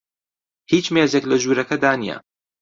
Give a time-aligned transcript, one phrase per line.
[0.71, 2.17] هیچ مێزێک لە ژوورەکەدا نییە.